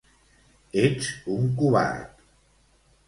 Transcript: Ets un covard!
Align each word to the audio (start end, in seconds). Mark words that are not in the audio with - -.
Ets 0.83 1.09
un 1.35 1.45
covard! 1.59 2.21